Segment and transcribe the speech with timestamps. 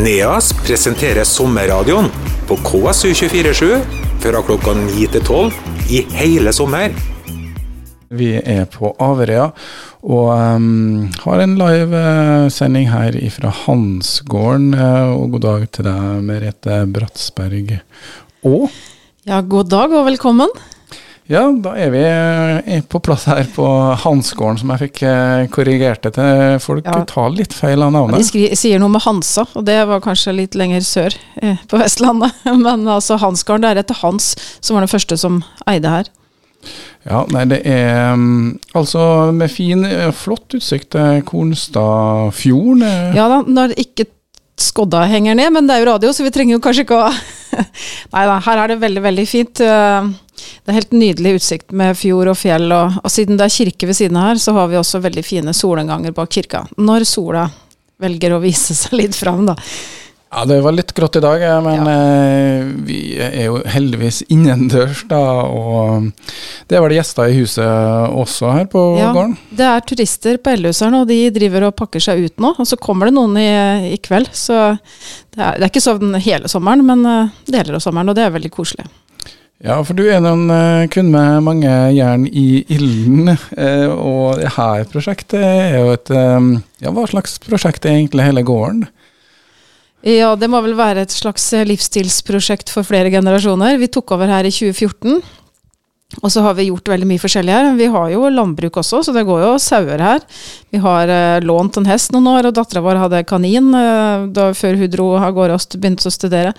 [0.00, 2.06] NEAS presenterer sommerradioen
[2.48, 3.80] på KSU247
[4.22, 5.58] fra klokka 9 til 12
[5.92, 6.94] i hele sommer.
[8.08, 9.50] Vi er på Averøya
[10.00, 14.72] og um, har en livesending her fra Hansgården.
[14.72, 17.76] Uh, og god dag til deg, Merete Bratsberg.
[18.48, 18.70] Og
[19.28, 20.48] Ja, god dag og velkommen.
[21.30, 23.64] Ja, da er vi er på plass her på
[24.02, 26.82] Hansgården, som jeg fikk uh, korrigert det til folk.
[26.88, 27.04] Ja.
[27.06, 28.32] Tar litt feil av navnet.
[28.34, 32.34] de sier noe med Hansa, og det var kanskje litt lenger sør eh, på Vestlandet.
[32.66, 36.10] Men altså Hansgården, det er etter Hans, som var den første som eide her.
[37.06, 42.82] Ja, nei, det er um, altså med fin, flott utsikt til Kornstadfjorden.
[43.16, 44.10] Ja da, når ikke
[44.60, 47.12] skodda henger ned, men det er jo radio, så vi trenger jo kanskje ikke å
[48.14, 49.62] Nei da, her er det veldig, veldig fint.
[49.64, 53.52] Eh, Det er helt nydelig utsikt med fjord og fjell, og, og siden det er
[53.58, 56.62] kirke ved siden her, så har vi også veldig fine solnedganger bak kirka.
[56.80, 57.42] Når sola
[58.00, 59.56] velger å vise seg litt fram, da.
[60.30, 65.00] Ja, det var litt grått i dag, eh, men eh, vi er jo heldigvis innendørs,
[65.10, 65.18] da.
[65.42, 66.04] Og
[66.70, 67.66] det er vel gjester i huset
[68.14, 69.08] også her på Ja.
[69.16, 69.34] gården?
[69.50, 72.52] Det er turister på Ellehuset og de driver og pakker seg ut nå.
[72.62, 73.48] Og så kommer det noen i,
[73.90, 74.30] i kveld.
[74.30, 74.78] Så
[75.34, 78.28] det er, det er ikke sånn hele sommeren, men eh, deler av sommeren, og det
[78.28, 78.86] er veldig koselig.
[79.60, 80.46] Ja, for du er en
[80.88, 83.34] kvinne med mange jern i ilden.
[83.58, 86.48] eh, Og det her prosjektet er jo et eh,
[86.86, 88.86] Ja, hva slags prosjekt er egentlig hele gården?
[90.06, 93.76] Ja, det må vel være et slags eh, livsstilsprosjekt for flere generasjoner.
[93.80, 95.20] Vi tok over her i 2014.
[96.24, 97.68] Og så har vi gjort veldig mye forskjellig her.
[97.78, 100.24] Vi har jo landbruk også, så det går jo sauer her.
[100.74, 104.48] Vi har eh, lånt en hest noen år, og dattera vår hadde kanin eh, da,
[104.56, 106.54] før hun dro av gårde og begynte å studere.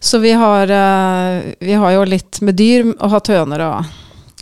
[0.00, 3.92] Så vi har, eh, vi har jo litt med dyr, og hatt høner og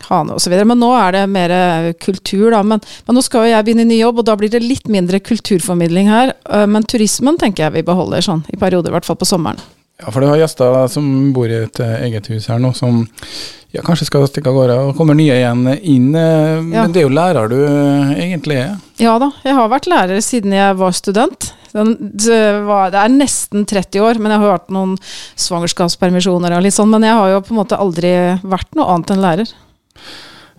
[0.09, 0.55] hane osv.
[0.69, 2.63] Men nå er det mer eh, kultur, da.
[2.67, 4.89] Men, men nå skal jo jeg begynne i ny jobb, og da blir det litt
[4.91, 6.35] mindre kulturformidling her.
[6.51, 9.61] Eh, Men turismen tenker jeg vi beholder sånn, i perioder, i hvert fall på sommeren.
[10.03, 13.05] Ja, for du har gjester som bor i et eh, eget hus her nå, som
[13.73, 16.11] ja, kanskje skal stikke av gårde, og kommer nye igjen inn.
[16.13, 16.87] Men Ja.
[16.91, 18.77] Det er jo lærer du eh, egentlig er.
[19.01, 21.53] Ja da, jeg har vært lærer siden jeg var student.
[21.73, 22.35] Det,
[22.93, 24.97] det er nesten 30 år, men jeg har hatt noen
[25.41, 26.91] svangerskapspermisjoner og litt sånn.
[26.93, 28.13] Men jeg har jo på en måte aldri
[28.43, 29.55] vært noe annet enn lærer.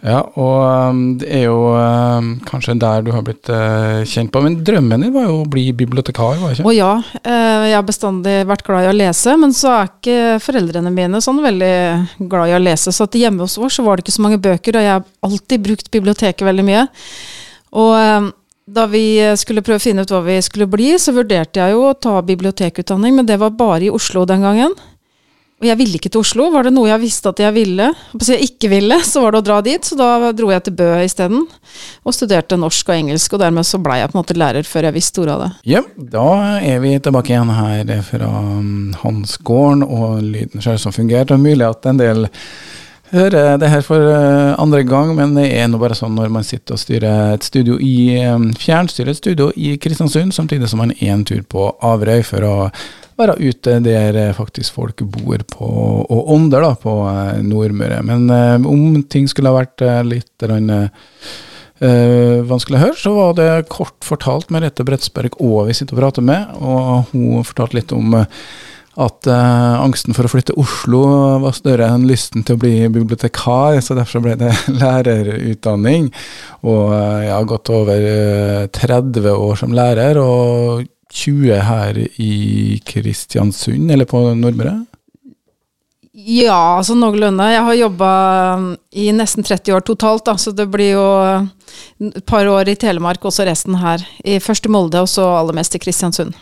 [0.03, 0.57] Ja, og
[0.91, 4.41] um, det er jo um, kanskje der du har blitt uh, kjent på.
[4.43, 6.67] Men drømmen din var jo å bli bibliotekar, var det ikke?
[6.67, 10.17] Å ja, eh, jeg har bestandig vært glad i å lese, men så er ikke
[10.43, 12.91] foreldrene mine sånn veldig glad i å lese.
[12.91, 15.67] Så at hjemme hos oss var det ikke så mange bøker, og jeg har alltid
[15.69, 16.85] brukt biblioteket veldig mye.
[17.79, 18.31] Og eh,
[18.75, 19.05] da vi
[19.39, 22.19] skulle prøve å finne ut hva vi skulle bli, så vurderte jeg jo å ta
[22.27, 24.75] bibliotekutdanning, men det var bare i Oslo den gangen.
[25.63, 26.49] Og jeg ville ikke til Oslo.
[26.51, 29.39] Var det noe jeg visste at jeg ville, hvis jeg ikke ville, så var det
[29.39, 29.87] å dra dit.
[29.87, 31.45] Så da dro jeg til Bø isteden,
[32.03, 33.37] og studerte norsk og engelsk.
[33.37, 35.49] Og dermed så blei jeg på en måte lærer før jeg visste ordet av det.
[35.71, 36.27] Ja, da
[36.59, 38.29] er vi tilbake igjen her fra
[38.59, 41.37] um, Hansgården, og lyden sjøl som fungerte.
[41.37, 42.27] Og mulig at en del
[43.13, 46.43] hører det her for uh, andre gang, men det er nå bare sånn når man
[46.43, 50.91] sitter og styrer et studio i fjernstyret fjernstyrer et studio i Kristiansund, samtidig som man
[50.97, 52.55] er en tur på Averøy for å
[53.19, 55.69] være ute der eh, faktisk folk bor på,
[56.03, 58.01] og ånder da, på eh, Nordmøre.
[58.07, 60.49] Men eh, om ting skulle ha vært litt
[61.83, 66.23] vanskelig å høre, så var det kort fortalt Merete Brettsberg og vi sitter og prater
[66.23, 68.13] med, og hun fortalte litt om
[69.01, 71.01] at eh, angsten for å flytte Oslo
[71.41, 74.51] var større enn lysten til å bli bibliotekar, så derfor ble det
[74.81, 76.11] lærerutdanning.
[76.61, 82.79] Og eh, jeg har gått over eh, 30 år som lærer, og 20 her i
[82.89, 84.79] Kristiansund, eller på Nordmøre.
[86.13, 87.45] Ja, altså noenlunde.
[87.49, 88.09] Jeg har jobba
[88.93, 91.05] i nesten 30 år totalt, da, så det blir jo
[92.05, 94.03] et par år i Telemark, og så resten her.
[94.25, 96.35] I først i Molde, og så aller mest i Kristiansund.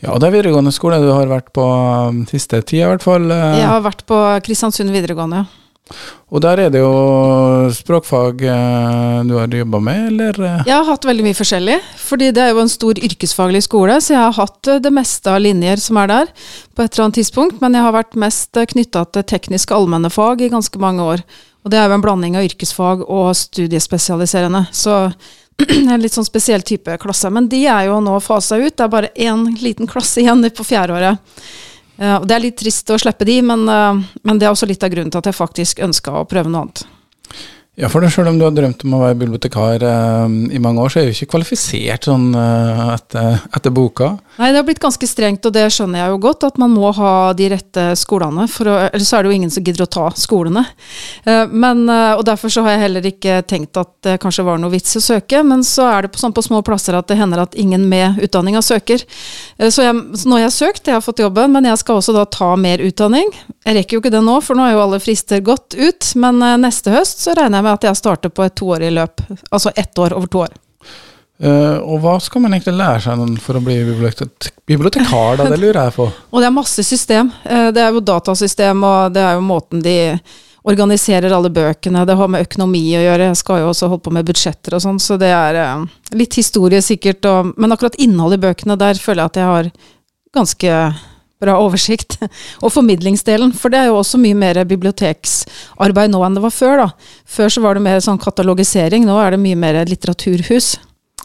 [0.00, 3.04] Ja, og det er videregående skole du har vært på um, siste tida, i hvert
[3.04, 3.26] fall.
[3.32, 3.58] eh.
[3.60, 5.56] Jeg har vært på Kristiansund videregående, ja.
[6.30, 6.90] Og der er det jo
[7.74, 10.38] språkfag eh, du har jobba med, eller?
[10.46, 10.62] eh?
[10.68, 14.14] Jeg har hatt veldig mye forskjellig, fordi det er jo en stor yrkesfaglig skole, så
[14.14, 16.32] jeg har hatt eh, det meste av linjer som er der
[16.76, 20.44] på et eller annet tidspunkt, men jeg har vært mest knytta til tekniske allmenne fag
[20.46, 21.24] i ganske mange år.
[21.64, 25.02] Og det er jo en blanding av yrkesfag og studiespesialiserende, så
[25.92, 27.28] en litt sånn spesiell type klasse.
[27.32, 30.64] Men de er jo nå fasa ut, det er bare én liten klasse igjen på
[30.64, 31.20] fjerdeåret.
[32.00, 34.68] Ja, og det er litt trist å slippe de, men, eh, men det er også
[34.68, 36.86] litt av grunnen til at jeg faktisk ønska å prøve noe annet.
[37.78, 40.82] Ja, for det, selv om du har drømt om å være bibliotekar eh, i mange
[40.82, 44.08] år, så er du ikke kvalifisert sånn eh, etter, etter, boka.
[44.40, 46.90] Nei, det har blitt ganske strengt, og det skjønner jeg jo godt, at man må
[46.98, 48.48] ha de rette skolene.
[48.50, 50.64] For å, ellers er det jo ingen som gidder å ta skolene.
[51.22, 54.58] Eh, men, eh, og derfor så har jeg heller ikke tenkt at det kanskje var
[54.58, 57.20] noe vits å søke, men så er det på, sånn på små plasser at det
[57.22, 59.06] hender at ingen med utdanninga søker.
[59.56, 62.02] Eh, så, jeg, så nå har jeg søkt, jeg har fått jobben, men jeg skal
[62.02, 63.30] også da ta mer utdanning.
[63.62, 66.42] Jeg rekker jo ikke det nå, for nå er jo alle frister gått ut, men
[66.60, 69.22] neste høst så regner jeg med med at jeg starter på et toårig løp.
[69.50, 70.58] Altså ett år over to år.
[71.40, 75.46] Uh, og hva skal man egentlig lære seg for å bli bibliotek bibliotekar, da?
[75.48, 76.04] Det lurer jeg på.
[76.32, 77.30] og det er masse system.
[77.46, 79.94] Uh, det er jo datasystem, og det er jo måten de
[80.68, 82.02] organiserer alle bøkene.
[82.04, 83.30] Det har med økonomi å gjøre.
[83.30, 86.36] Jeg skal jo også holde på med budsjetter og sånn, så det er uh, litt
[86.36, 87.24] historie sikkert.
[87.30, 89.72] Og, men akkurat innholdet i bøkene, der føler jeg at jeg har
[90.36, 90.76] ganske
[91.40, 92.18] bra oversikt.
[92.64, 96.84] Og formidlingsdelen, for det er jo også mye mer biblioteksarbeid nå enn det var før.
[96.84, 97.16] da.
[97.24, 100.76] Før så var det mer sånn katalogisering, nå er det mye mer litteraturhus.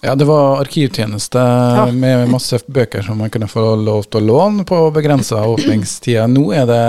[0.06, 1.86] Ja, det var arkivtjeneste ja.
[1.92, 6.28] med masse bøker som man kunne få lov til å låne på begrensa åpningstida.
[6.30, 6.84] Nå er det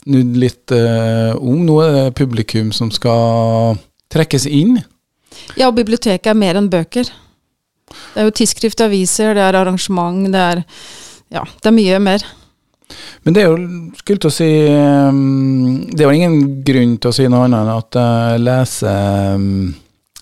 [0.00, 1.64] snudd litt uh, om.
[1.66, 3.76] Nå er det publikum som skal
[4.12, 4.78] trekkes inn.
[5.58, 7.10] Ja, og biblioteket er mer enn bøker.
[7.88, 10.64] Det er jo tidsskrift, aviser, det er arrangement, det er
[11.28, 12.22] Ja, det er mye mer.
[13.26, 13.58] Men det er jo
[13.98, 17.60] skulle til å si um, Det er jo ingen grunn til å si noe annet
[17.60, 19.46] enn at jeg leser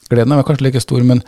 [0.06, 1.20] gleden er kanskje like stor, men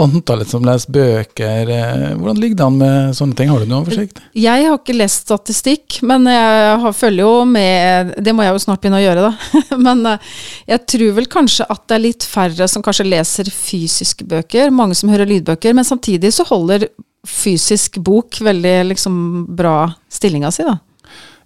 [0.00, 3.50] antallet som leser bøker, uh, hvordan ligger det an med sånne ting?
[3.52, 4.22] Har du noe oversikt?
[4.38, 8.64] Jeg har ikke lest statistikk, men jeg har, følger jo med Det må jeg jo
[8.64, 9.62] snart begynne å gjøre, da.
[9.86, 10.34] men uh,
[10.70, 14.96] jeg tror vel kanskje at det er litt færre som kanskje leser fysiske bøker, mange
[14.98, 16.88] som hører lydbøker, men samtidig så holder
[17.28, 19.14] fysisk bok veldig liksom
[19.56, 20.78] bra stillinga si, da.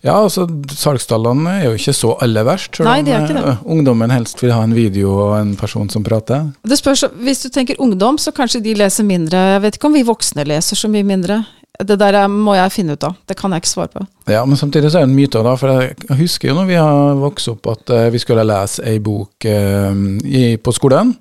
[0.04, 2.78] Ja, altså salgstallene er jo ikke så aller verst.
[2.84, 3.42] Nei, de er ikke det.
[3.42, 6.50] Uh, ungdommen helst vil ha en video og en person som prater.
[6.62, 9.40] Det spørs, Hvis du tenker ungdom, så kanskje de leser mindre.
[9.56, 11.40] Jeg vet ikke om vi voksne leser så mye mindre.
[11.76, 13.16] Det der må jeg finne ut av.
[13.28, 14.06] Det kan jeg ikke svare på.
[14.32, 15.42] Ja, Men samtidig så er det en myte.
[15.42, 18.84] da, for Jeg husker jo når vi har vokst opp at uh, vi skulle lese
[18.86, 19.92] ei bok eh,
[20.24, 21.16] i, på skolen.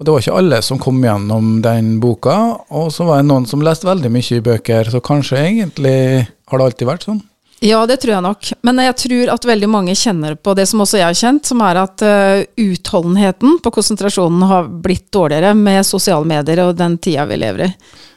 [0.00, 2.34] Og det var ikke alle som kom gjennom den boka,
[2.72, 6.56] og så var det noen som leste veldig mye i bøker, så kanskje egentlig har
[6.56, 7.20] det alltid vært sånn?
[7.60, 8.48] Ja, det tror jeg nok.
[8.64, 11.60] Men jeg tror at veldig mange kjenner på det som også jeg har kjent, som
[11.60, 17.28] er at uh, utholdenheten på konsentrasjonen har blitt dårligere med sosiale medier og den tida
[17.28, 17.70] vi lever i.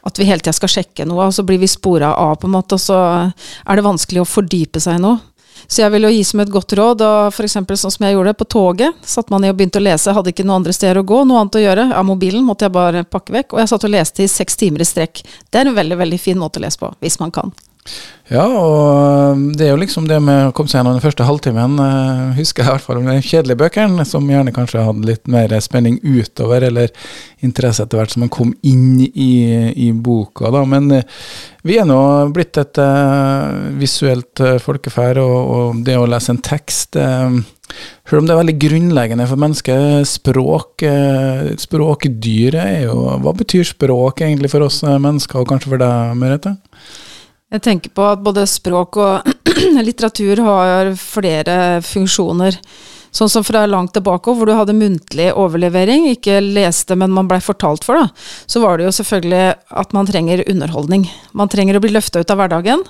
[0.08, 2.56] At vi hele tida skal sjekke noe, og så blir vi spora av, på en
[2.56, 5.20] måte, og så er det vanskelig å fordype seg i noe.
[5.68, 7.58] Så jeg vil jo gi som et godt råd, og f.eks.
[7.58, 9.04] sånn som jeg gjorde det, på toget.
[9.08, 11.44] Satt man i og begynte å lese, hadde ikke noe andre steder å gå, noe
[11.44, 11.90] annet å gjøre.
[11.98, 14.84] Av mobilen måtte jeg bare pakke vekk, og jeg satt og leste i seks timer
[14.84, 15.24] i strekk.
[15.50, 17.54] Det er en veldig, veldig fin måte å lese på, hvis man kan.
[18.32, 21.26] Ja, og um, det er jo liksom det med å komme seg gjennom den første
[21.28, 21.76] halvtimen.
[21.76, 25.28] Uh, husker jeg i hvert fall med de kjedelige bøkene, som gjerne kanskje hadde litt
[25.32, 26.94] mer spenning utover, eller
[27.44, 29.34] interesse etter hvert som man kom inn i,
[29.76, 30.54] i boka.
[30.56, 31.04] da, Men uh,
[31.68, 32.00] vi er nå
[32.34, 37.28] blitt et uh, visuelt uh, folkeferd, og, og, det å lese en tekst uh,
[38.08, 40.84] selv om det er veldig grunnleggende for mennesket, språk,
[41.58, 46.54] språkdyret er jo Hva betyr språk egentlig for oss mennesker, og kanskje for deg, Merete?
[47.54, 49.30] Jeg tenker på at både språk og
[49.88, 52.58] litteratur har flere funksjoner.
[53.14, 57.38] Sånn som fra langt tilbake, hvor du hadde muntlig overlevering, ikke leste, men man blei
[57.46, 58.10] fortalt for, da.
[58.50, 59.44] Så var det jo selvfølgelig
[59.84, 61.06] at man trenger underholdning.
[61.38, 62.82] Man trenger å bli løfta ut av hverdagen.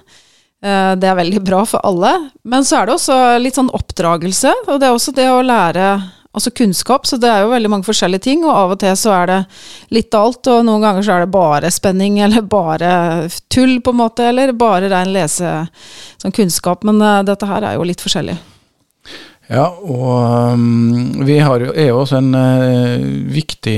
[0.63, 2.13] Eh, det er veldig bra for alle.
[2.48, 5.89] Men så er det også litt sånn oppdragelse, og det er også det å lære
[6.33, 9.13] altså kunnskap, så det er jo veldig mange forskjellige ting, og av og til så
[9.19, 9.39] er det
[9.94, 12.94] litt av alt, og noen ganger så er det bare spenning, eller bare
[13.53, 15.59] tull, på en måte, eller bare rein lese
[16.21, 18.40] sånn kunnskap, men uh, dette her er jo litt forskjellig.
[19.52, 23.04] Ja, og um, vi jo, er jo også en uh,
[23.35, 23.78] viktig,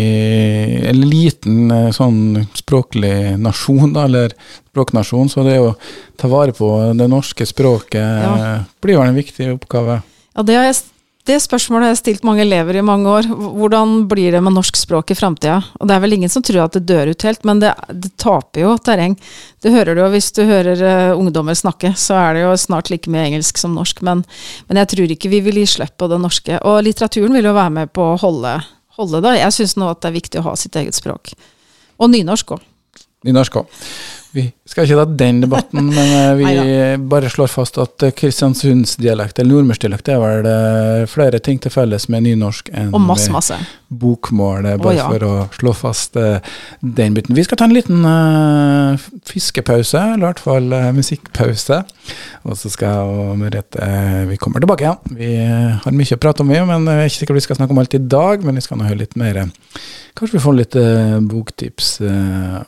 [0.92, 4.36] eller liten uh, sånn språklig nasjon, da, eller
[4.70, 5.74] språknasjon, så det å
[6.22, 8.52] ta vare på det norske språket ja.
[8.80, 10.00] blir jo en viktig oppgave.
[10.36, 10.84] Ja, det har jeg
[11.26, 13.26] det spørsmålet har jeg stilt mange elever i mange år.
[13.34, 15.56] Hvordan blir det med norsk språk i framtida?
[15.80, 18.12] Og det er vel ingen som tror at det dør ut helt, men det, det
[18.22, 19.16] taper jo terreng.
[19.64, 22.92] Det hører du jo hvis du hører uh, ungdommer snakke, så er det jo snart
[22.94, 24.04] like mye engelsk som norsk.
[24.06, 24.22] Men,
[24.70, 26.60] men, jeg tror ikke vi vil gi slipp på det norske.
[26.62, 28.60] Og litteraturen vil jo være med på å holde,
[29.00, 29.40] holde det.
[29.42, 31.34] Jeg syns nå at det er viktig å ha sitt eget språk.
[31.98, 32.70] Og nynorsk òg.
[33.26, 33.82] Nynorsk òg.
[34.36, 36.50] Vi skal ikke ta den debatten, men eh, vi
[37.08, 42.10] bare slår fast at eh, Kristiansundsdialekt, eller nordmørsdialekt, er vel eh, flere ting til felles
[42.12, 43.58] med nynorsk enn Og masse, masse.
[43.88, 45.08] bokmål, bare oh, ja.
[45.08, 47.36] for å slå fast den biten.
[47.38, 49.00] Vi skal ta en liten uh,
[49.30, 51.80] fiskepause, eller i hvert fall uh, musikkpause.
[52.46, 55.18] Og så skal Merete uh, Vi kommer tilbake igjen.
[55.18, 57.60] Vi eh, har mye å prate om, vi, men jeg er ikke sikkert vi skal
[57.62, 58.46] snakke om alt i dag.
[58.46, 59.46] Men vi skal nå høre litt mer.
[60.16, 60.80] Kanskje vi får litt
[61.32, 62.00] boktips.
[62.04, 62.64] eh,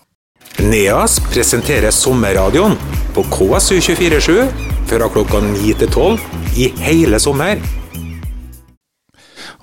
[0.58, 2.77] NEAS presenterer sommerradioen
[3.16, 4.48] på KSU247
[4.89, 6.20] fra klokka 9 til 12
[6.58, 7.62] i hele sommer.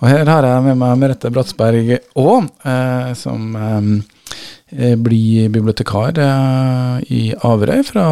[0.03, 2.37] Og her har jeg med meg Merete Bratsberg Aa,
[2.71, 8.07] eh, som eh, blir bibliotekar eh, i Averøy fra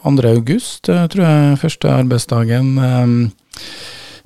[0.00, 0.14] 2.
[0.30, 2.72] august, eh, tror jeg, første arbeidsdagen.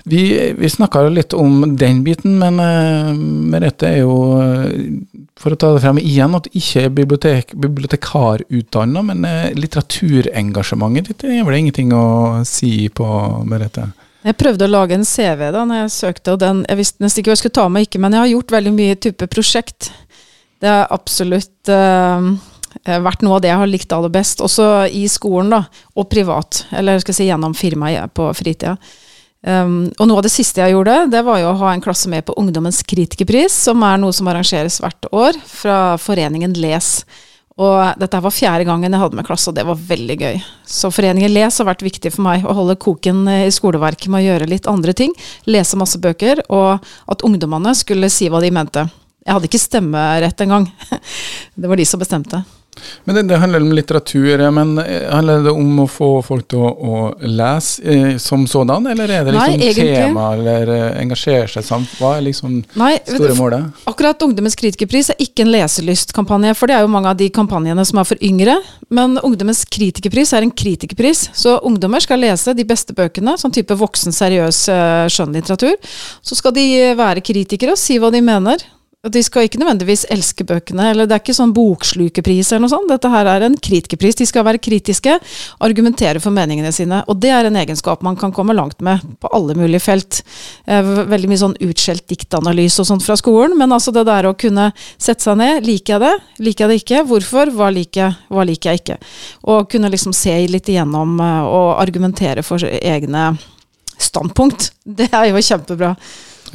[0.04, 3.12] Vi vi snakka litt om den biten, men eh,
[3.52, 9.02] Merete er jo, eh, for å ta det frem igjen, at ikke er bibliotek, bibliotekarutdanna,
[9.10, 12.04] men eh, litteraturengasjementet ditt er vel ingenting å
[12.48, 13.08] si på,
[13.48, 13.90] Merete?
[14.20, 17.22] Jeg prøvde å lage en CV da når jeg søkte, og den, jeg visste nesten
[17.22, 19.92] ikke hva jeg skulle ta med, ikke, men jeg har gjort veldig mye type prosjekt.
[20.60, 22.26] Det har absolutt uh,
[22.84, 25.62] vært noe av det jeg har likt aller best, også i skolen da,
[25.96, 28.76] og privat, eller skal jeg si gjennom firmaet på fritida.
[29.40, 32.10] Um, og noe av det siste jeg gjorde, det var jo å ha en klasse
[32.12, 36.90] med på Ungdommens kritikerpris, som er noe som arrangeres hvert år fra foreningen Les.
[37.60, 40.38] Og dette var fjerde gangen jeg hadde med klasse, og det var veldig gøy.
[40.64, 44.28] Så Foreningen Les har vært viktig for meg, å holde koken i skoleverket med å
[44.30, 45.12] gjøre litt andre ting.
[45.48, 46.80] Lese masse bøker, og
[47.10, 48.86] at ungdommene skulle si hva de mente.
[49.26, 50.70] Jeg hadde ikke stemmerett engang.
[51.60, 52.40] Det var de som bestemte.
[53.04, 56.62] Men det, det handler om litteratur, men eh, handler det om å få folk til
[56.62, 61.48] å, å lese eh, som sådan, eller er det liksom Nei, tema, eller eh, engasjere
[61.50, 61.92] seg samt?
[62.00, 63.84] Hva er liksom Nei, store målet?
[63.90, 67.84] Akkurat Ungdommens kritikerpris er ikke en leselystkampanje, for det er jo mange av de kampanjene
[67.88, 68.56] som er for yngre.
[68.94, 73.76] Men Ungdommens kritikerpris er en kritikerpris, så ungdommer skal lese de beste bøkene, sånn type
[73.78, 75.78] voksen, seriøs eh, skjønnlitteratur.
[76.22, 76.66] Så skal de
[76.98, 78.62] være kritikere og si hva de mener.
[79.00, 82.90] De skal ikke nødvendigvis elske bøkene, eller det er ikke sånn bokslukerpris eller noe sånt.
[82.90, 84.18] Dette her er en kritikerpris.
[84.18, 85.14] De skal være kritiske,
[85.64, 86.98] argumentere for meningene sine.
[87.08, 90.20] Og det er en egenskap man kan komme langt med på alle mulige felt.
[90.68, 94.36] Eh, Veldig mye sånn utskjelt diktanalyse og sånt fra skolen, men altså det der å
[94.36, 94.68] kunne
[95.00, 96.14] sette seg ned, liker jeg det,
[96.44, 98.98] liker jeg det ikke, hvorfor, hva liker jeg, hva liker jeg ikke.
[99.48, 103.30] Og kunne liksom se litt igjennom eh, og argumentere for egne
[103.96, 104.74] standpunkt.
[104.84, 105.94] Det er jo kjempebra.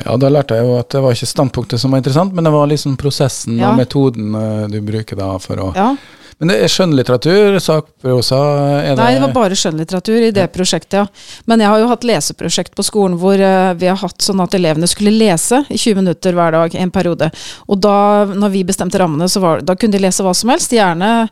[0.03, 2.51] Ja, da lærte jeg jo at det var ikke standpunktet som var interessant, men det
[2.51, 3.71] var liksom prosessen Ja.
[3.71, 5.95] og metoden eh, du bruker da for å Ja.
[6.37, 8.37] Men det er skjønnlitteratur, sakprosa,
[8.83, 11.05] er det Nei, det var bare skjønnlitteratur i det prosjektet, ja.
[11.47, 14.57] Men jeg har jo hatt leseprosjekt på skolen hvor eh, vi har hatt sånn at
[14.57, 17.31] elevene skulle lese i 20 minutter hver dag en periode.
[17.71, 20.75] Og da, når vi bestemte rammene, så var, da kunne de lese hva som helst.
[20.75, 21.29] Gjerne,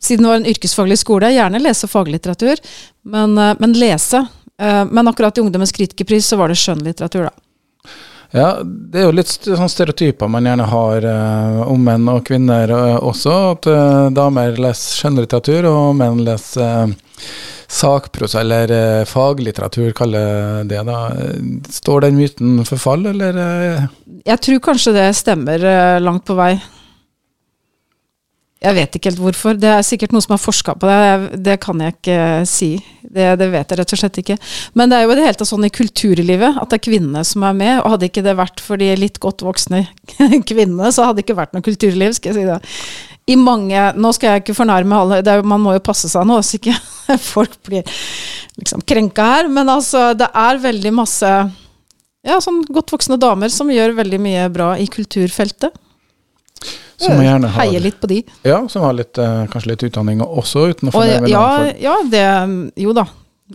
[0.00, 2.56] siden det var en yrkesfaglig skole, gjerne lese faglitteratur,
[3.12, 4.24] men, eh, men lese.
[4.56, 7.45] Men akkurat i Ungdommens kritikerpris så var det skjønnlitteratur, da.
[8.36, 12.68] Ja, det er jo litt sånn stereotyper man gjerne har eh, om menn og kvinner
[12.68, 13.34] eh, også.
[13.54, 17.22] At eh, damer leser skjønnlitteratur, og menn leser eh,
[17.78, 20.98] sakprosa, eller eh, faglitteratur, kaller det da.
[21.78, 23.40] Står den myten for fall, eller?
[23.40, 23.88] eh?
[24.28, 25.64] Jeg tror kanskje det stemmer
[26.04, 26.52] langt på vei.
[28.64, 29.56] Jeg vet ikke helt hvorfor.
[29.60, 31.40] Det er sikkert noen som har forska på det.
[31.44, 32.70] Det kan jeg ikke eh, si.
[33.04, 34.36] Det, det vet jeg rett og slett ikke.
[34.78, 37.24] Men det er jo i det hele tatt sånn i kulturlivet at det er kvinnene
[37.28, 37.74] som er med.
[37.82, 39.84] Og hadde ikke det vært for de litt godt voksne
[40.50, 42.58] kvinnene, så hadde det ikke vært noe kulturliv, skal jeg si det.
[43.26, 46.38] I mange Nå skal jeg ikke fornærme alle, er, man må jo passe seg nå,
[46.46, 46.76] så ikke
[47.34, 47.84] folk blir
[48.56, 49.52] liksom krenka her.
[49.52, 51.32] Men altså, det er veldig masse
[52.26, 55.76] ja, sånn godt voksne damer som gjør veldig mye bra i kulturfeltet.
[56.96, 58.22] Som man gjerne har, Heier litt på de.
[58.46, 61.48] ja, som har litt, eh, kanskje litt utdanning også, uten å Og, med ja,
[61.80, 62.26] ja, det
[62.80, 63.06] Jo da.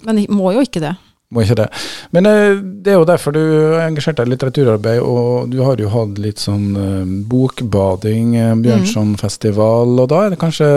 [0.05, 0.93] Men må jo ikke det.
[1.31, 1.67] Må ikke det.
[2.11, 5.79] Men eh, det er jo derfor du engasjerte engasjert deg i litteraturarbeid, og du har
[5.79, 10.01] jo hatt litt sånn eh, bokbading, Bjørnsonfestival, mm.
[10.03, 10.69] og da er det kanskje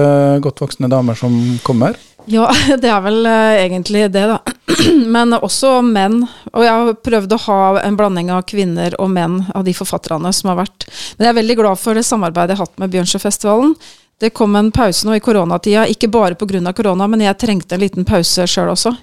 [0.44, 1.35] godt voksne damer som
[1.66, 1.99] kommer?
[2.26, 2.49] Ja,
[2.81, 4.38] det er vel eh, egentlig det, da.
[5.14, 6.23] Men også menn.
[6.52, 10.33] Og jeg har prøvd å ha en blanding av kvinner og menn av de forfatterne
[10.33, 10.88] som har vært.
[11.16, 13.76] Men jeg er veldig glad for det samarbeidet jeg har hatt med Bjørnsjøfestivalen.
[14.23, 16.73] Det kom en pause nå i koronatida, ikke bare pga.
[16.73, 18.95] korona, men jeg trengte en liten pause sjøl også.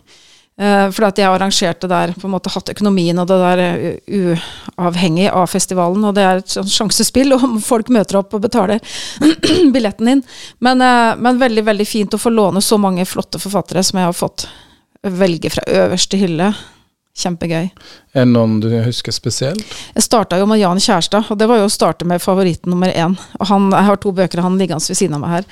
[0.61, 4.25] Eh, fordi at jeg arrangerte der, på en måte hatt økonomien og det der eh,
[4.77, 6.03] uavhengig av festivalen.
[6.05, 8.83] Og det er et sjansespill om folk møter opp og betaler
[9.75, 10.25] billetten din.
[10.59, 14.11] Men, eh, men veldig, veldig fint å få låne så mange flotte forfattere som jeg
[14.11, 14.45] har fått
[15.01, 16.51] velge fra øverste hylle.
[17.11, 17.65] Kjempegøy.
[18.15, 19.63] Er det noen du husker spesielt?
[19.91, 22.87] Jeg starta jo med Jan Kjærstad, og det var jo å starte med favoritten nummer
[22.87, 23.17] én.
[23.35, 25.49] Og han, jeg har to bøker han liggende ved siden av meg her.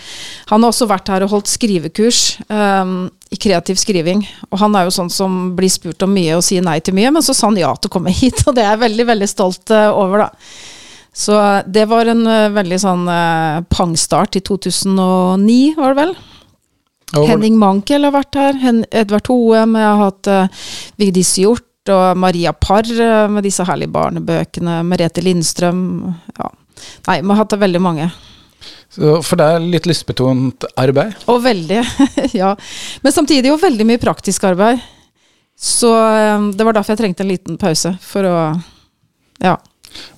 [0.54, 4.24] Han har også vært her og holdt skrivekurs um, i kreativ skriving.
[4.50, 7.12] Og han er jo sånn som blir spurt om mye og sier nei til mye,
[7.16, 9.32] men så sa han ja til å komme hit, og det er jeg veldig, veldig
[9.36, 10.32] stolt uh, over, da.
[11.20, 11.36] Så
[11.68, 16.20] det var en uh, veldig sånn uh, pangstart i 2009, var det vel.
[17.16, 18.60] Henning Mankel har vært her.
[18.62, 19.76] Hen Edvard Hoem.
[19.80, 20.66] Jeg har hatt uh,
[21.02, 24.82] Vigdis Hjort og Maria Parr uh, med disse herlige barnebøkene.
[24.88, 25.86] Merete Lindstrøm.
[26.38, 26.52] Ja.
[27.10, 28.10] Nei, vi har hatt veldig mange.
[28.90, 31.14] Så for deg litt lystbetont arbeid?
[31.30, 31.82] Og veldig,
[32.42, 32.56] ja.
[33.04, 34.82] Men samtidig jo veldig mye praktisk arbeid.
[35.60, 37.94] Så eh, det var derfor jeg trengte en liten pause.
[38.02, 38.38] For å
[39.44, 39.58] Ja.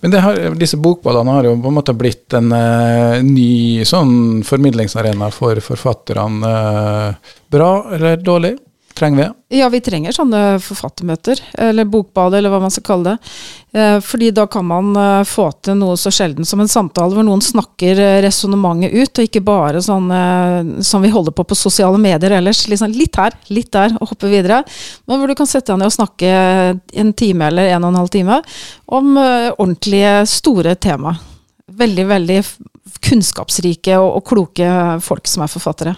[0.02, 5.32] Men har, disse bokballene har jo på en måte blitt en uh, ny sånn formidlingsarena
[5.34, 6.52] for forfatterne.
[6.52, 8.56] Uh, bra eller dårlig?
[9.02, 9.58] Trenger vi?
[9.58, 13.32] Ja, vi trenger sånne forfattermøter, eller bokbad, eller hva man skal kalle det.
[13.74, 17.26] Eh, fordi da kan man eh, få til noe så sjelden som en samtale hvor
[17.26, 20.06] noen snakker eh, resonnementet ut, og ikke bare sånn
[20.86, 22.62] som vi holder på på sosiale medier ellers.
[22.70, 24.62] Liksom litt her, litt der, og hoppe videre.
[25.10, 26.36] Men hvor du kan sette deg ned og snakke
[27.02, 28.38] en time eller en og en halv time
[28.86, 31.18] om ordentlige, store tema.
[31.82, 32.40] Veldig, veldig
[33.10, 35.98] kunnskapsrike og, og kloke folk som er forfattere.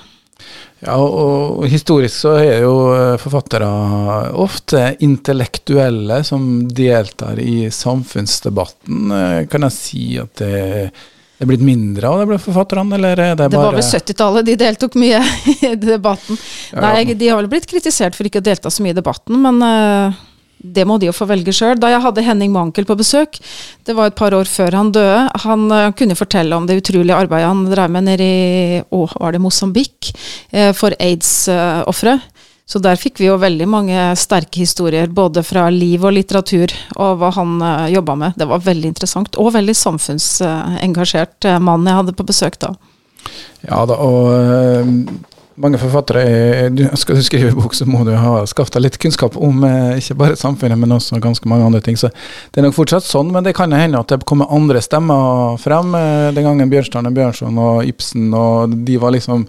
[0.84, 3.68] Ja, og og historisk så er jo eh, forfattere
[4.44, 9.12] ofte intellektuelle som deltar i samfunnsdebatten.
[9.12, 10.92] Eh, Kan jeg si at det
[11.34, 14.46] det er blitt mindre av det blant forfatterne, eller er det Det var vel 70-tallet
[14.48, 15.18] de deltok mye
[15.50, 16.38] i debatten.
[16.72, 16.84] Ja.
[16.86, 19.58] Nei, de har vel blitt kritisert for ikke å delta så mye i debatten, men
[19.66, 20.22] eh,
[20.64, 21.78] det må de jo få velge sjøl.
[21.80, 23.40] Da jeg hadde Henning Mankel på besøk,
[23.86, 27.18] det var et par år før han døde, han uh, kunne fortelle om det utrolige
[27.26, 30.14] arbeidet han drev med nede i å, var det Mosambik
[30.56, 32.20] uh, for aids-ofre.
[32.64, 37.20] Så der fikk vi jo veldig mange sterke historier, både fra liv og litteratur, og
[37.20, 38.40] hva han uh, jobba med.
[38.40, 42.72] Det var veldig interessant, og veldig samfunnsengasjert mann jeg hadde på besøk da.
[43.64, 44.90] Ja da, og eh,
[45.58, 49.64] mange forfattere er- Skal du skrive bok, så må du ha skaffet litt kunnskap om
[49.64, 51.96] eh, ikke bare samfunnet, men også ganske mange andre ting.
[51.98, 52.10] Så
[52.52, 55.94] det er nok fortsatt sånn, men det kan hende at det kommer andre stemmer frem.
[55.96, 59.48] Eh, Den gangen Bjørnstjerne Bjørnson og Ibsen, og de var liksom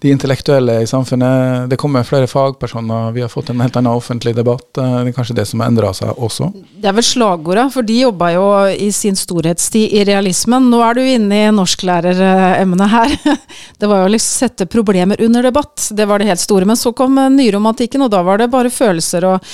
[0.00, 1.70] de intellektuelle i samfunnet.
[1.70, 4.78] Det kommer flere fagpersoner, vi har fått en helt annen offentlig debatt.
[4.78, 6.52] Eh, Det er kanskje det som har endra seg også.
[6.54, 10.70] Det er vel slagordet, for de jobba jo i sin storhetstid i realismen.
[10.70, 13.16] Nå er du inne i norsklæreremnet her.
[13.78, 16.66] Det var jo å liksom sette problemer under debatt, det var det helt store.
[16.66, 19.44] Men så kom nyromantikken, og da var det bare følelser og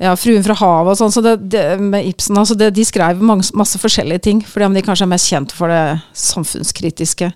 [0.00, 1.12] ja, Fruen fra havet og sånn.
[1.12, 4.76] Så det, det, med Ibsen, altså det, de skrev mange, masse forskjellige ting, fordi om
[4.76, 7.32] de kanskje er mest kjent for det samfunnskritiske.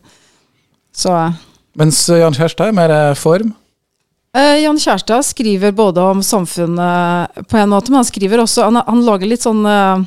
[0.97, 1.15] Så
[1.79, 3.53] Mens Jan Kjærstad er mer eh, form.
[4.37, 8.81] Eh, Jan Kjærstad skriver både om samfunnet på en måte, men han skriver også Han,
[8.85, 10.07] han lager litt sånn eh,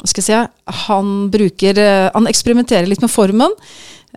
[0.00, 3.56] skal jeg si Han bruker eh, Han eksperimenterer litt med formen.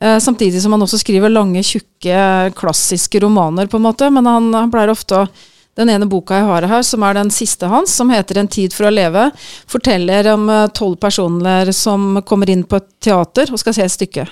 [0.01, 4.09] eh, samtidig som han også skriver lange, tjukke, klassiske romaner, på en måte.
[4.09, 5.27] Men han, han pleier ofte å
[5.75, 8.73] den ene boka jeg har her, som er den siste hans, som heter 'En tid
[8.73, 9.31] for å leve',
[9.67, 13.91] forteller om eh, tolv personer som kommer inn på et teater og skal se et
[13.91, 14.27] stykke.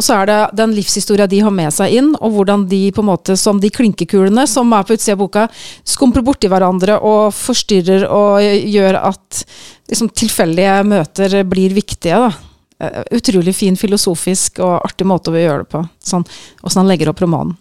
[0.00, 3.02] Og så er det den livshistoria de har med seg inn, og hvordan de på
[3.02, 5.42] en måte, som de klinkekulene som er på utsida av boka,
[5.84, 9.42] skumper borti hverandre og forstyrrer og gjør at
[9.92, 12.16] liksom, tilfeldige møter blir viktige.
[12.16, 12.32] da.
[12.80, 15.84] Eh, Utrolig fin filosofisk og artig måte å gjøre det på.
[16.00, 16.24] Sånn,
[16.64, 17.58] Åssen han legger opp romanen.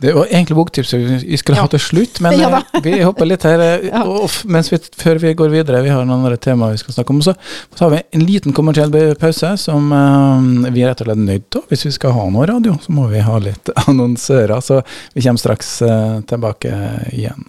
[0.00, 1.62] Det var egentlig boktipset vi skulle Ja.
[1.66, 3.60] ha til slutt, men Ja eh, vi hopper litt her.
[3.60, 4.02] eh, Ja.
[4.04, 7.20] og vi, før vi går videre, vi har noen andre temaer vi skal snakke om.
[7.20, 7.34] Så
[7.76, 11.60] tar vi en liten kommersiell pause som uh, vi er rett og slett nødt til.
[11.68, 14.60] Hvis vi skal ha noe radio, så må vi ha litt annonsører.
[14.64, 14.80] Så
[15.12, 16.72] vi kommer straks uh, tilbake
[17.12, 17.44] igjen.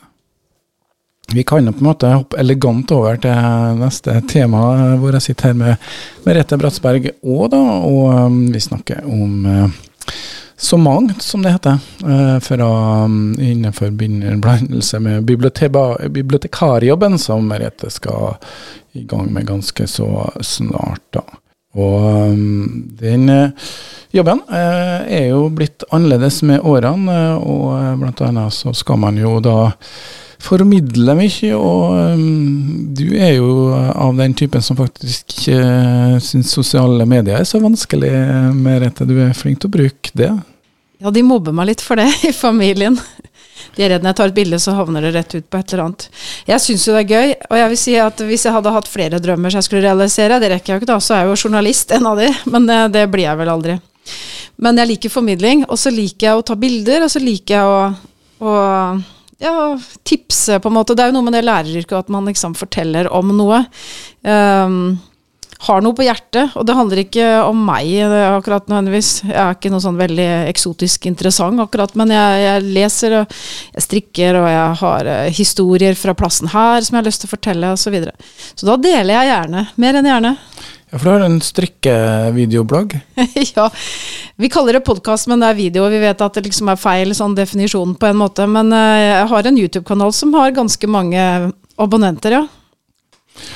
[1.31, 3.31] Vi kan på en måte hoppe elegant over til
[3.79, 5.77] neste tema, hvor jeg sitter her med
[6.25, 9.69] Merete Bratsberg og da, og um, vi snakker om uh,
[10.61, 12.69] så mangt, som det heter, uh, fra
[13.03, 13.89] um, innenfor
[14.37, 15.23] blandelse med
[16.13, 18.35] bibliotekarjobben, som Merete skal
[18.93, 21.01] i gang med ganske så snart.
[21.09, 21.23] da.
[21.73, 23.73] Og um, den uh,
[24.13, 29.39] jobben uh, er jo blitt annerledes med årene, og blant annet så skal man jo
[29.41, 29.71] da
[30.41, 37.09] formidle mye, og um, du er jo av den typen som faktisk ikke syns sosiale
[37.09, 38.13] medier er så vanskelig,
[38.61, 39.09] Merete.
[39.09, 40.31] Du er flink til å bruke det.
[41.01, 42.99] Ja, de mobber meg litt for det i familien.
[43.75, 45.73] De er redd når jeg tar et bilde, så havner det rett ut på et
[45.73, 46.07] eller annet.
[46.49, 48.89] Jeg syns jo det er gøy, og jeg vil si at hvis jeg hadde hatt
[48.91, 51.31] flere drømmer som jeg skulle realisere, det rekker jeg jo ikke da, så er jeg
[51.31, 53.77] jo journalist, en av de, men det, det blir jeg vel aldri.
[54.61, 57.71] Men jeg liker formidling, og så liker jeg å ta bilder, og så liker jeg
[57.71, 57.79] å,
[58.45, 58.55] å
[59.41, 59.55] ja,
[60.05, 60.97] tipse, på en måte.
[60.97, 63.63] Det er jo noe med det læreryrket at man liksom forteller om noe.
[64.21, 64.99] Um,
[65.61, 69.11] har noe på hjertet, og det handler ikke om meg akkurat nødvendigvis.
[69.27, 73.35] Jeg er ikke noe sånn veldig eksotisk interessant akkurat, men jeg, jeg leser og
[73.75, 77.29] jeg strikker, og jeg har uh, historier fra plassen her som jeg har lyst til
[77.29, 77.83] å fortelle, osv.
[77.91, 78.13] Så, videre.
[78.55, 79.65] så da deler jeg gjerne.
[79.83, 80.31] Mer enn gjerne.
[80.91, 82.95] Ja, For du har en strikkevideoblogg?
[83.55, 83.67] ja,
[84.41, 85.85] vi kaller det podkast, men det er video.
[85.91, 88.47] Vi vet at det liksom er feil sånn definisjon på en måte.
[88.49, 91.27] Men uh, jeg har en YouTube-kanal som har ganske mange
[91.81, 92.43] abonnenter, ja.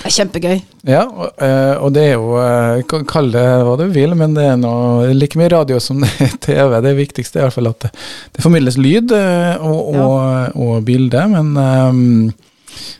[0.06, 0.58] Det er kjempegøy.
[0.86, 4.46] Ja, og, eh, og det er jo eh, Kall det hva du vil, men det
[4.52, 6.76] er noe like mye radio som det er TV.
[6.86, 7.94] Det viktigste er i hvert fall at det,
[8.38, 10.50] det formidles lyd eh, og, og, ja.
[10.54, 11.26] og bilde.
[11.34, 12.04] Men um,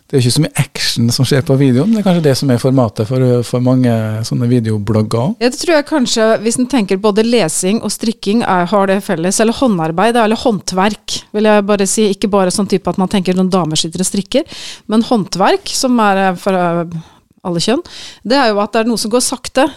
[0.06, 1.94] det er ikke så mye action som skjer på videoen.
[1.94, 3.92] Det er kanskje det som er formatet for, for mange
[4.28, 8.68] sånne videoblogger Ja, det tror jeg kanskje, hvis en tenker både lesing og strikking er,
[8.72, 12.10] har det felles, eller håndarbeid eller håndverk, vil jeg bare si.
[12.14, 14.46] Ikke bare sånn type at man tenker noen damer sitter og strikker,
[14.92, 17.00] men håndverk, som er eh, for eh,
[17.46, 17.84] alle kjønn,
[18.26, 19.68] det er jo at det er noe som går sakte.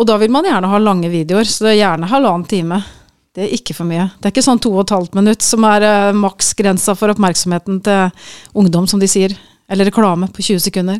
[0.00, 2.80] Og da vil man gjerne ha lange videoer, så det er gjerne halvannen time.
[3.30, 4.08] Det er ikke for mye.
[4.18, 7.78] Det er ikke sånn to og et halvt minutt som er uh, maksgrensa for oppmerksomheten
[7.86, 8.26] til
[8.58, 9.36] ungdom, som de sier.
[9.70, 10.98] Eller reklame på 20 sekunder.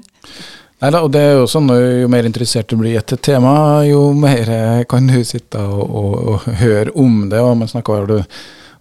[0.80, 4.12] Neida, og det er jo sånn jo mer interessert du blir i et tema, jo
[4.16, 7.42] mer eh, kan du sitte og, og, og høre om det.
[7.42, 8.22] og Man snakker jo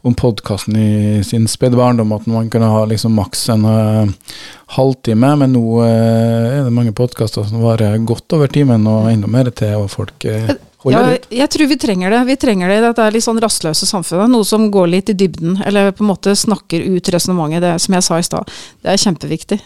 [0.08, 4.38] om podkasten i sin spede barndom, at man kunne ha liksom maks en uh,
[4.78, 9.28] halvtime, men nå uh, er det mange podkaster som varer godt over timen og enda
[9.28, 10.54] mer til, og folk uh,
[10.88, 11.02] ja,
[11.42, 12.20] jeg tror vi trenger det.
[12.30, 14.32] Vi trenger det i dette litt sånn rastløse samfunnet.
[14.32, 18.08] Noe som går litt i dybden, eller på en måte snakker ut resonnementet, som jeg
[18.08, 18.54] sa i stad.
[18.80, 19.60] Det er kjempeviktig.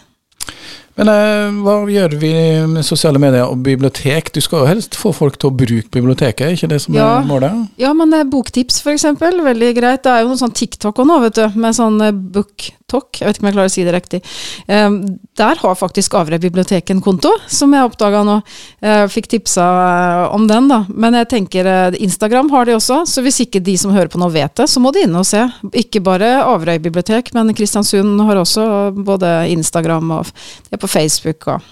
[1.00, 2.34] Men eh, hva gjør vi
[2.70, 4.30] med sosiale medier og bibliotek?
[4.34, 7.30] Du skal jo helst få folk til å bruke biblioteket, ikke det som ja, er
[7.30, 7.64] målet?
[7.82, 9.08] Ja, men eh, boktips f.eks.
[9.22, 10.04] Veldig greit.
[10.06, 12.14] Det er jo noe sånn TikTok og nå, vet du, med sånn eh,
[12.94, 13.20] booktalk.
[13.20, 14.22] Jeg vet ikke om jeg klarer å si det riktig.
[14.68, 14.98] Um,
[15.38, 18.40] der har faktisk Averøy bibliotek en konto, som jeg oppdaga nå.
[18.84, 20.84] Jeg fikk tipsa eh, om den, da.
[20.90, 24.22] Men jeg tenker eh, Instagram har de også, så hvis ikke de som hører på
[24.22, 25.42] nå vet det, så må de inn og se.
[25.74, 28.66] Ikke bare Averøy bibliotek, men Kristiansund har også
[29.04, 30.34] både Instagram og
[30.70, 31.72] det på Facebook og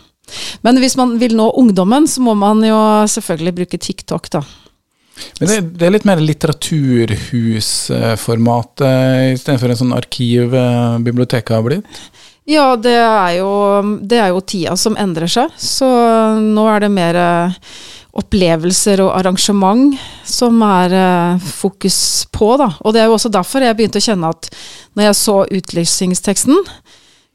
[0.64, 2.78] Men hvis man vil nå ungdommen, så må man jo
[3.10, 4.44] selvfølgelig bruke TikTok, da.
[5.40, 10.46] Men det, det er litt mer litteraturhusformat uh, istedenfor en sånn arkiv
[11.06, 11.86] biblioteket har blitt?
[12.50, 13.50] Ja, det er, jo,
[14.02, 15.52] det er, jo, tida som endrer seg.
[15.62, 15.88] Så
[16.42, 17.52] nå er det mer uh,
[18.18, 19.94] opplevelser og arrangement
[20.28, 22.00] som er uh, fokus
[22.34, 22.72] på, da.
[22.82, 24.50] Og det er jo også derfor jeg begynte å kjenne at
[24.98, 26.58] når jeg så utlysningsteksten,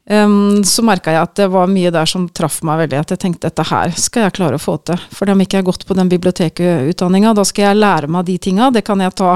[0.07, 3.01] Um, så merka jeg at det var mye der som traff meg veldig.
[3.03, 5.01] At jeg tenkte dette her skal jeg klare å få til.
[5.11, 8.37] For om ikke jeg har gått på den bibliotekutdanninga, da skal jeg lære meg de
[8.47, 8.71] tinga.
[8.71, 9.35] Det kan jeg ta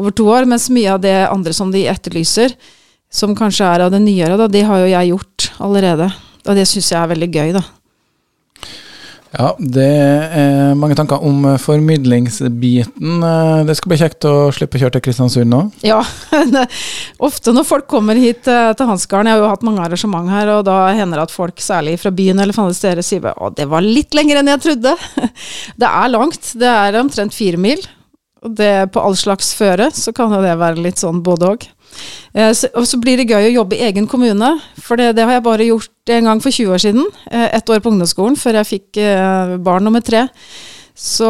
[0.00, 0.48] over to år.
[0.48, 2.56] Mens mye av det andre som de etterlyser,
[3.12, 6.08] som kanskje er av det nyere, da, det har jo jeg gjort allerede.
[6.46, 7.66] Og det syns jeg er veldig gøy, da.
[9.34, 9.86] Ja, det
[10.38, 13.24] er mange tanker om formidlingsbiten.
[13.26, 15.62] Eh, det skal bli kjekt å slippe å kjøre til Kristiansund nå?
[15.86, 15.98] Ja,
[17.28, 20.52] ofte når folk kommer hit eh, til Hansgarden, jeg har jo hatt mange arrangement her,
[20.54, 23.50] og da hender det at folk, særlig fra byen eller fra andre steder, sier å
[23.56, 24.96] det var litt lenger enn jeg trodde.
[25.80, 27.82] Det er langt, det er omtrent fire mil.
[28.46, 31.66] Og det på all slags føre, så kan jo det være litt sånn både òg.
[32.36, 35.38] Eh, og så blir det gøy å jobbe i egen kommune, for det, det, har
[35.38, 37.12] jeg bare gjort en gang for 20 år siden.
[37.30, 40.26] Eh, ett år på ungdomsskolen før jeg fikk eh, barn nummer tre.
[40.96, 41.28] Så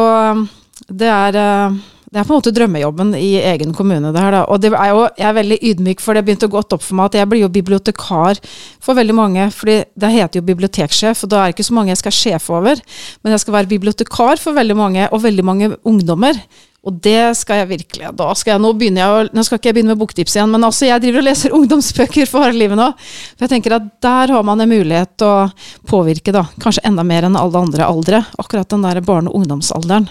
[0.87, 4.13] det er, det er på en måte drømmejobben i egen kommune.
[4.15, 4.43] det her da.
[4.51, 6.95] Og det er jo, jeg er veldig ydmyk, for det begynte å gå opp for
[6.95, 8.39] meg at jeg blir jo bibliotekar
[8.83, 9.49] for veldig mange.
[9.51, 12.55] fordi det heter jo biblioteksjef, og da er det ikke så mange jeg skal sjefe
[12.55, 12.83] over.
[13.23, 16.39] Men jeg skal være bibliotekar for veldig mange, og veldig mange ungdommer.
[16.85, 18.11] Og det skal jeg virkelig.
[18.15, 20.87] Da skal jeg, nå, jeg, nå skal ikke jeg begynne med boktips igjen, men altså
[20.87, 22.91] jeg driver og leser ungdomsbøker for harde livet nå.
[23.33, 26.45] For jeg tenker at der har man en mulighet til å påvirke, da.
[26.63, 28.23] Kanskje enda mer enn alle andre aldre.
[28.39, 30.07] Akkurat den der barne- og ungdomsalderen.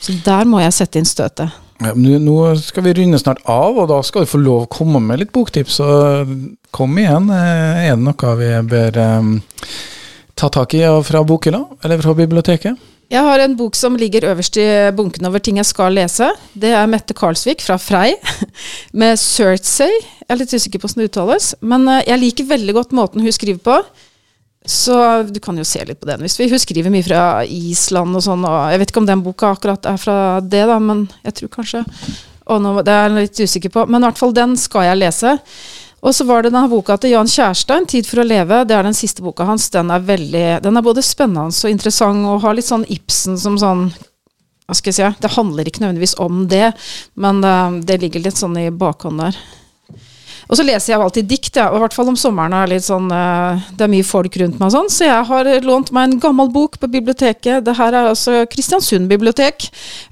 [0.00, 1.60] Så der må jeg sette inn støtet.
[1.82, 5.02] Ja, nå skal vi runde snart av, og da skal du få lov å komme
[5.02, 5.80] med litt boktips.
[5.80, 5.86] Så
[6.74, 7.28] kom igjen.
[7.34, 9.36] Eh, er det noe vi bør um,
[10.38, 12.90] ta tak i fra bokhylla, eller fra biblioteket?
[13.12, 16.30] Jeg har en bok som ligger øverst i bunken over ting jeg skal lese.
[16.56, 18.14] Det er Mette Karlsvik fra Frei,
[19.00, 19.92] med Surtsey.
[20.24, 21.52] Jeg er litt usikker på hvordan det uttales.
[21.60, 23.78] Men eh, jeg liker veldig godt måten hun skriver på.
[24.64, 24.96] Så
[25.28, 26.24] du kan jo se litt på den.
[26.24, 29.24] Hvis vi, hun skriver mye fra Island og sånn, og jeg vet ikke om den
[29.26, 31.84] boka akkurat er fra det, da, men jeg tror kanskje
[32.44, 33.86] og nå, Det er jeg litt usikker på.
[33.88, 35.30] Men i hvert fall den skal jeg lese.
[36.04, 38.66] Og så var det denne boka til Jan Kjærstein, 'Tid for å leve'.
[38.68, 39.70] Det er den siste boka hans.
[39.72, 43.56] Den er, veldig, den er både spennende og interessant, og har litt sånn Ibsen som
[43.58, 43.92] sånn
[44.64, 46.72] Hva skal jeg si Det handler ikke nødvendigvis om det,
[47.16, 49.36] men det, det ligger litt sånn i bakhånd der.
[50.48, 53.08] Og så leser jeg alltid dikt, ja, i hvert fall om sommeren er litt sånn
[53.14, 56.50] eh, Det er mye folk rundt meg sånn, så jeg har lånt meg en gammel
[56.52, 57.64] bok på biblioteket.
[57.64, 59.68] Det her er altså Kristiansund bibliotek.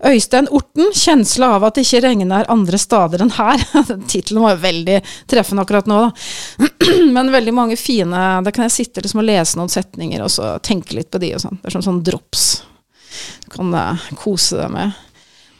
[0.08, 3.66] Øystein Orten, 'Kjensla av at det ikke regner andre stader enn her'.
[4.10, 4.98] Tittelen var jo veldig
[5.30, 6.68] treffende akkurat nå, da.
[7.14, 10.56] Men veldig mange fine Da kan jeg sitte liksom og lese noen setninger og så
[10.64, 11.60] tenke litt på de og sånn.
[11.60, 12.46] Det er sånn, sånn drops.
[13.44, 15.00] Du kan uh, kose deg med.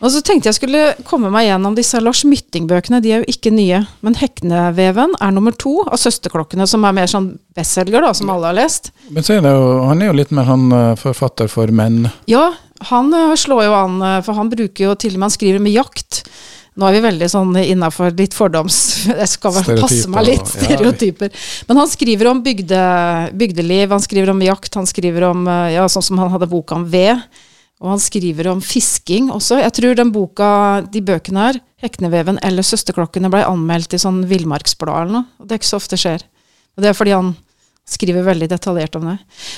[0.02, 2.98] Og så tenkte jeg skulle komme meg gjennom disse Lars Mytting-bøkene.
[3.04, 3.84] De er jo ikke nye.
[4.02, 8.50] Men 'Hekneveven' er nummer to av 'Søsterklokkene', som er mer sånn bestselger, da, som alle
[8.50, 8.90] har lest.
[9.10, 12.10] Men så er det jo, han er jo litt mer sånn eh, forfatter for menn.
[12.26, 12.50] Ja,
[12.90, 15.62] han uh, slår jo an, uh, for han bruker jo til og med Han skriver
[15.62, 16.24] med jakt.
[16.74, 19.06] Nå er vi veldig sånn innafor litt fordoms...
[19.22, 21.30] Jeg skal vel passe meg litt, stereotyper.
[21.68, 22.82] Men han skriver om bygde,
[23.38, 26.88] bygdeliv, han skriver om jakt, han skriver om ja, sånn som han hadde boka om
[26.90, 27.20] ved.
[27.82, 29.58] Og han skriver om fisking også.
[29.58, 30.48] Jeg tror den boka,
[30.86, 35.26] de bøkene her, 'Hekneveven' eller 'Søsterklokkene', ble anmeldt i sånn Villmarksblad eller noe.
[35.40, 36.22] Og det er ikke så ofte skjer.
[36.76, 37.34] Og det er fordi han
[37.88, 39.16] skriver veldig detaljert om det.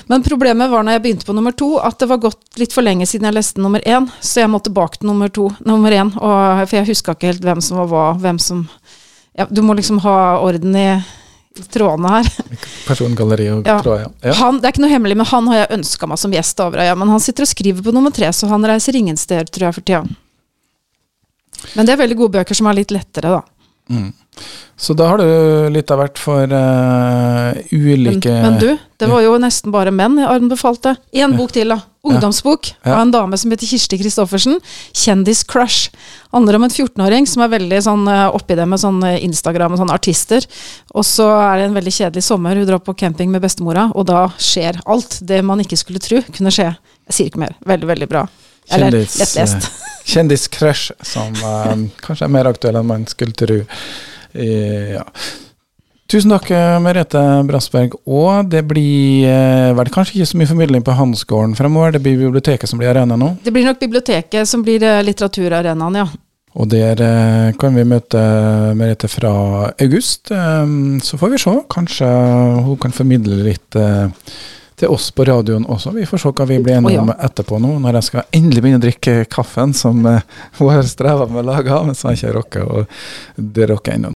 [0.08, 2.86] Men problemet var når jeg begynte på nummer to, at det var gått litt for
[2.86, 6.12] lenge siden jeg leste nummer én, så jeg måtte tilbake til nummer to, nummer én,
[6.16, 8.64] og, for jeg huska ikke helt hvem som var hva, hvem som
[9.36, 10.88] ja, Du må liksom ha orden i
[11.74, 12.28] trådene her.
[12.88, 13.76] Persongalleri og Ja.
[13.82, 14.08] tråd, ja.
[14.26, 14.32] ja.
[14.40, 16.60] Han, det er ikke noe hemmelig, men han har jeg ønska meg som gjest.
[16.60, 19.44] over Øya, Men han sitter og skriver på nummer tre, så han reiser ingen steder,
[19.46, 20.02] tror jeg, for tida.
[21.74, 23.42] Men det er veldig gode bøker som er litt lettere, da.
[23.90, 24.12] Mm.
[24.76, 29.36] Så da har du litt av hvert for uh, ulike men du, det var jo
[29.38, 30.96] nesten bare menn jeg anbefalte.
[31.14, 31.78] Én bok til, da.
[32.04, 32.96] Ungdomsbok Ja.
[32.96, 34.58] av en dame som heter Kirsti Christoffersen.
[34.92, 35.90] 'Kjendiscrush'.
[36.32, 39.72] Handler om en 14-åring som er veldig sånn eh, oppi det med sånn eh, Instagram
[39.72, 40.44] og sånne artister.
[40.92, 42.58] Og så er det en veldig kjedelig sommer.
[42.58, 46.20] Hun drar på camping med bestemora, og da skjer alt det man ikke skulle tro
[46.34, 46.74] kunne skje.
[47.08, 47.54] Jeg sier ikke mer.
[47.64, 48.26] Veldig, veldig bra.
[48.72, 49.70] Eller lettlest.
[50.04, 51.72] Kjendiscrush, som uh,
[52.04, 53.62] kanskje er mer aktuell enn man skulle tro.
[54.34, 55.04] Eh, ja.
[56.10, 57.94] Tusen takk, eh, Merete Brassberg.
[58.04, 61.94] Og det blir eh, vel kanskje ikke så mye formidling på Hansgården fremover.
[61.94, 63.34] Det blir biblioteket som blir arena nå.
[63.44, 66.08] Det blir nok biblioteket som blir litteraturarenaen, ja.
[66.54, 67.00] Og der
[67.58, 68.20] kan vi møte
[68.78, 69.32] Merete fra
[69.82, 70.30] august.
[70.30, 71.54] Så får vi se.
[71.74, 72.06] Kanskje
[72.62, 75.90] hun kan formidle litt til oss på radioen også.
[75.98, 78.78] Vi får se hva vi blir enige om etterpå nå, når jeg skal endelig begynne
[78.78, 79.98] å drikke kaffen som
[80.60, 84.14] hun har streva med å lage, men som jeg ikke rukket å rocker ennå.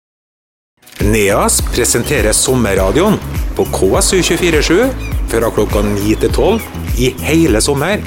[0.99, 3.15] NEAS presenterer sommerradioen
[3.55, 4.89] på KSU247
[5.31, 6.59] fra klokka 9 til 12
[6.99, 8.03] i hele sommer.